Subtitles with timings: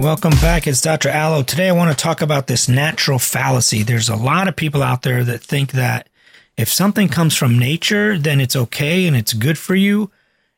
[0.00, 0.66] welcome back.
[0.66, 1.10] It's Dr.
[1.10, 1.42] Alo.
[1.42, 3.82] Today I want to talk about this natural fallacy.
[3.82, 6.08] There's a lot of people out there that think that
[6.56, 10.10] if something comes from nature, then it's okay and it's good for you.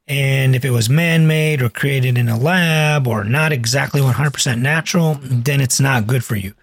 [0.06, 4.60] And if it was man made or created in a lab or not exactly 100%
[4.60, 6.54] natural, then it's not good for you.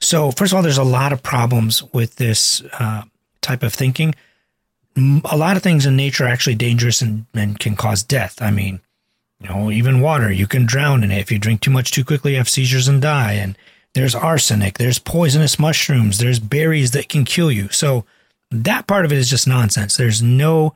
[0.00, 3.02] So, first of all, there's a lot of problems with this uh,
[3.42, 4.12] type of thinking.
[4.96, 8.42] A lot of things in nature are actually dangerous and, and can cause death.
[8.42, 8.80] I mean,
[9.40, 11.18] you know, even water, you can drown in it.
[11.18, 13.32] If you drink too much too quickly, have seizures and die.
[13.32, 13.56] And
[13.94, 17.68] there's arsenic, there's poisonous mushrooms, there's berries that can kill you.
[17.70, 18.04] So,
[18.50, 19.96] that part of it is just nonsense.
[19.96, 20.74] There's no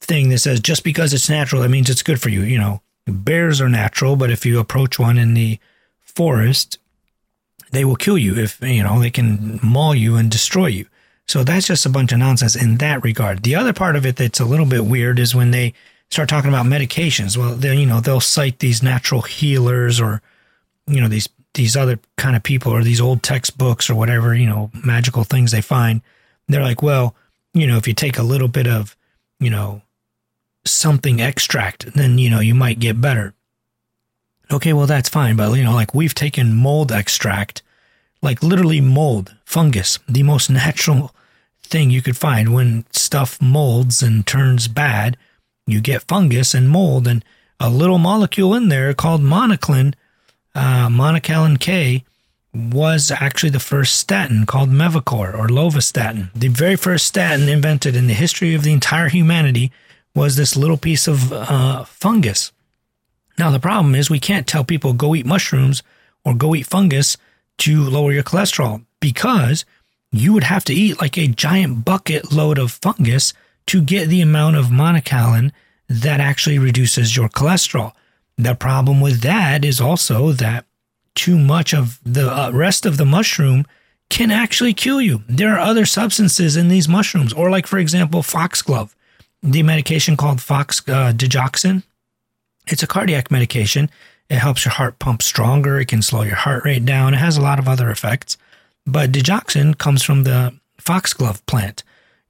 [0.00, 2.42] thing that says just because it's natural, that means it's good for you.
[2.42, 5.58] You know, bears are natural, but if you approach one in the
[6.00, 6.78] forest,
[7.70, 10.86] they will kill you if, you know, they can maul you and destroy you.
[11.26, 13.42] So that's just a bunch of nonsense in that regard.
[13.42, 15.72] The other part of it that's a little bit weird is when they
[16.12, 17.38] start talking about medications.
[17.38, 20.20] Well, they you know, they'll cite these natural healers or,
[20.86, 24.46] you know, these, these other kind of people or these old textbooks or whatever, you
[24.46, 26.02] know, magical things they find.
[26.48, 27.14] They're like, well,
[27.54, 28.94] you know, if you take a little bit of,
[29.40, 29.80] you know,
[30.66, 33.32] something extract, then, you know, you might get better.
[34.52, 35.36] Okay, well, that's fine.
[35.36, 37.62] But, you know, like we've taken mold extract,
[38.20, 41.14] like literally mold, fungus, the most natural
[41.62, 42.52] thing you could find.
[42.52, 45.16] When stuff molds and turns bad,
[45.66, 47.24] you get fungus and mold and
[47.60, 49.94] a little molecule in there called monoclin,
[50.54, 52.04] uh, monocalin K,
[52.54, 56.30] was actually the first statin called Mevacor or Lovastatin.
[56.34, 59.72] The very first statin invented in the history of the entire humanity
[60.14, 62.52] was this little piece of uh, fungus.
[63.38, 65.82] Now, the problem is we can't tell people go eat mushrooms
[66.24, 67.16] or go eat fungus
[67.58, 69.64] to lower your cholesterol because
[70.10, 73.32] you would have to eat like a giant bucket load of fungus
[73.66, 75.52] to get the amount of monocalin
[75.88, 77.92] that actually reduces your cholesterol.
[78.36, 80.64] The problem with that is also that
[81.14, 83.66] too much of the uh, rest of the mushroom
[84.08, 85.22] can actually kill you.
[85.28, 88.94] There are other substances in these mushrooms, or like, for example, foxglove
[89.42, 91.82] the medication called Fox uh, Digoxin.
[92.66, 93.90] It's a cardiac medication.
[94.28, 95.80] It helps your heart pump stronger.
[95.80, 97.14] It can slow your heart rate down.
[97.14, 98.36] It has a lot of other effects.
[98.86, 101.82] But digoxin comes from the foxglove plant.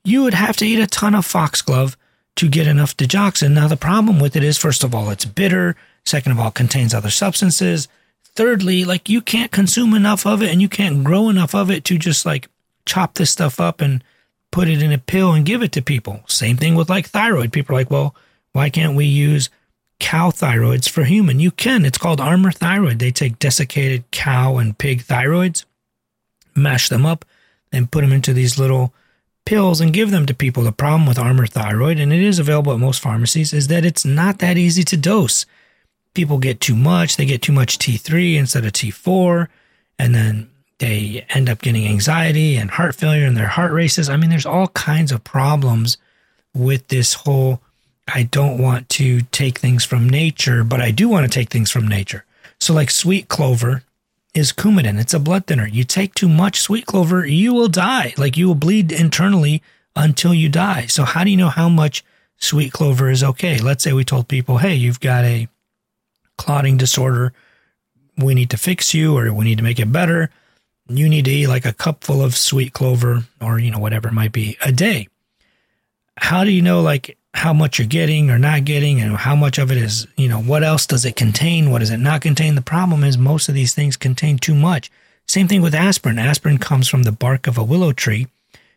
[0.04, 1.96] You would have to eat a ton of foxglove
[2.36, 3.52] to get enough digoxin.
[3.52, 5.76] Now, the problem with it is, first of all, it's bitter.
[6.04, 7.88] Second of all, contains other substances.
[8.34, 11.84] Thirdly, like you can't consume enough of it and you can't grow enough of it
[11.84, 12.48] to just like
[12.86, 14.02] chop this stuff up and
[14.50, 16.20] put it in a pill and give it to people.
[16.26, 17.52] Same thing with like thyroid.
[17.52, 18.14] People are like, well,
[18.52, 19.50] why can't we use
[20.00, 21.40] cow thyroids for human?
[21.40, 21.84] You can.
[21.84, 22.98] It's called Armour thyroid.
[22.98, 25.64] They take desiccated cow and pig thyroids,
[26.54, 27.24] mash them up,
[27.70, 28.94] and put them into these little
[29.44, 30.62] pills and give them to people.
[30.62, 34.04] The problem with Armour thyroid, and it is available at most pharmacies, is that it's
[34.04, 35.46] not that easy to dose.
[36.14, 37.16] People get too much.
[37.16, 39.48] They get too much T3 instead of T4.
[39.98, 44.08] And then they end up getting anxiety and heart failure and their heart races.
[44.08, 45.96] I mean, there's all kinds of problems
[46.54, 47.60] with this whole
[48.12, 51.70] I don't want to take things from nature, but I do want to take things
[51.70, 52.24] from nature.
[52.58, 53.84] So, like sweet clover
[54.34, 55.66] is Coumadin, it's a blood thinner.
[55.66, 58.14] You take too much sweet clover, you will die.
[58.16, 59.62] Like you will bleed internally
[59.94, 60.86] until you die.
[60.86, 62.04] So, how do you know how much
[62.38, 63.58] sweet clover is okay?
[63.58, 65.48] Let's say we told people, hey, you've got a
[66.38, 67.32] clotting disorder.
[68.16, 70.30] We need to fix you or we need to make it better
[70.88, 74.12] you need to eat like a cupful of sweet clover or, you know, whatever it
[74.12, 75.08] might be a day.
[76.32, 79.58] How do you know like how much you're getting or not getting and how much
[79.58, 81.70] of it is, you know, what else does it contain?
[81.70, 82.54] What does it not contain?
[82.54, 84.90] The problem is most of these things contain too much.
[85.28, 86.18] Same thing with aspirin.
[86.18, 88.28] Aspirin comes from the bark of a willow tree.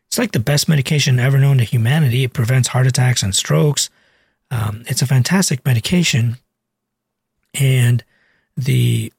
[0.07, 2.25] It's like the best medication ever known to humanity.
[2.25, 3.89] It prevents heart attacks and strokes.
[4.51, 6.35] Um, it's a fantastic medication.
[7.53, 8.03] And
[8.57, 9.13] the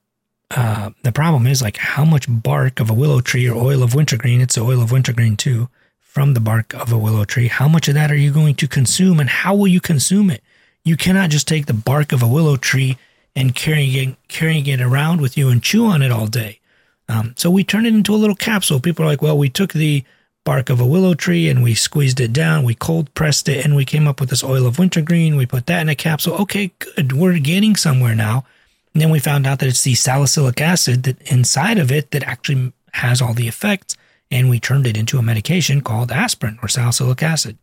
[0.51, 3.95] uh, the problem is like how much bark of a willow tree or oil of
[3.95, 5.71] wintergreen, it's oil of wintergreen too,
[6.17, 7.47] from the bark of a willow tree.
[7.47, 10.43] How much of that are you going to consume and how will you consume it?
[10.83, 12.97] You cannot just take the bark of a willow tree
[13.35, 16.59] and carrying it, carrying it around with you and chew on it all day.
[17.07, 18.81] Um, so we turn it into a little capsule.
[18.81, 20.05] People are like, well, we took the
[20.43, 23.77] bark of a willow tree and we squeezed it down, we cold pressed it, and
[23.77, 25.37] we came up with this oil of wintergreen.
[25.37, 26.33] We put that in a capsule.
[26.37, 27.13] Okay, good.
[27.13, 28.47] We're getting somewhere now.
[28.95, 32.23] And then we found out that it's the salicylic acid that inside of it that
[32.23, 33.99] actually has all the effects.
[34.31, 37.59] And we turned it into a medication called aspirin or salicylic acid.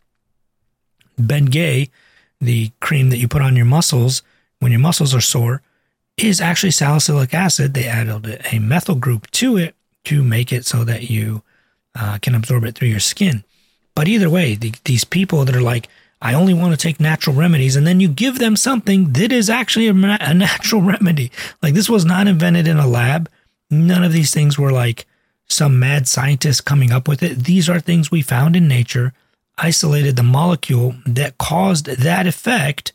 [1.20, 1.90] Bengay,
[2.40, 4.24] the cream that you put on your muscles
[4.60, 5.62] when your muscles are sore,
[6.18, 7.74] is actually salicylic acid.
[7.74, 9.76] They added a methyl group to it
[10.06, 11.44] to make it so that you
[11.96, 13.44] uh, can absorb it through your skin.
[13.96, 15.90] But either way, the, these people that are like,
[16.22, 17.76] I only want to take natural remedies.
[17.76, 21.32] And then you give them something that is actually a, a natural remedy.
[21.62, 23.30] Like this was not invented in a lab.
[23.70, 25.06] None of these things were like
[25.48, 27.44] some mad scientist coming up with it.
[27.44, 29.14] These are things we found in nature,
[29.58, 32.92] isolated the molecule that caused that effect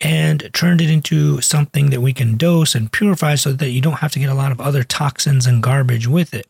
[0.00, 3.98] and turned it into something that we can dose and purify so that you don't
[3.98, 6.46] have to get a lot of other toxins and garbage with it.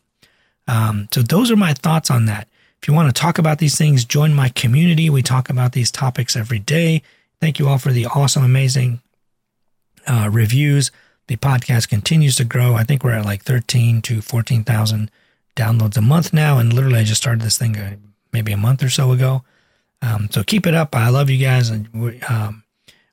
[0.69, 2.47] Um, so, those are my thoughts on that.
[2.81, 5.11] If you want to talk about these things, join my community.
[5.11, 7.03] We talk about these topics every day.
[7.41, 9.01] Thank you all for the awesome, amazing
[10.07, 10.91] uh, reviews.
[11.31, 12.75] The podcast continues to grow.
[12.75, 15.13] I think we're at like 13 to 14,000
[15.55, 16.59] downloads a month now.
[16.59, 17.95] And literally, I just started this thing uh,
[18.33, 19.45] maybe a month or so ago.
[20.03, 20.97] Um, so keep it up.
[20.97, 21.71] I love you guys.
[21.71, 21.89] And
[22.29, 22.65] um,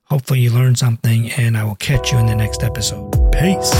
[0.06, 1.30] hopefully, you learned something.
[1.30, 3.12] And I will catch you in the next episode.
[3.30, 3.72] Peace.